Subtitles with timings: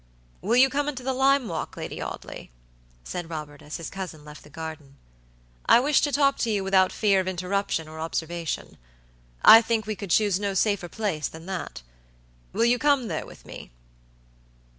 [0.41, 2.49] "Will you come into the lime walk, Lady Audley?"
[3.03, 4.95] said Robert, as his cousin left the garden.
[5.67, 8.79] "I wish to talk to you without fear of interruption or observation.
[9.43, 11.83] I think we could choose no safer place than that.
[12.51, 13.69] Will you come there with me?"